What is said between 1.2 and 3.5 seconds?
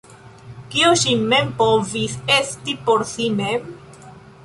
mem povis esti por si